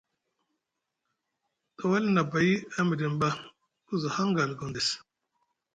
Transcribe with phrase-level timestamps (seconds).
[1.77, 3.29] Tawalni nʼabay a midini ɓa
[3.85, 4.87] ku za hangal Gondes.